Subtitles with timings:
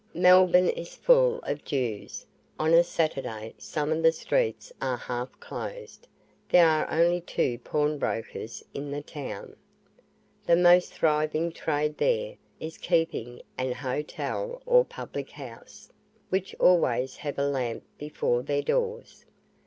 [0.15, 2.25] Melbourne is very full of Jews;
[2.59, 6.07] on a Saturday, some of the streets are half closed.
[6.49, 9.55] There are only two pawnbrokers in the town.
[10.47, 15.91] The most thriving trade there, is keeping an hotel or public house,
[16.29, 19.25] which always have a lamp before their doors.